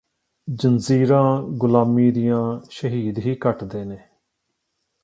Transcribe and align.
ਜੰਜ਼ੀਰਾਂ 0.47 1.41
ਗੁਲਾਮੀ 1.57 2.11
ਦੀਆਂ 2.11 2.41
ਸ਼ਹੀਦ 2.69 3.19
ਹੀ 3.19 3.35
ਕੱਟਦੇ 3.35 3.83
ਨੇ 3.85 3.97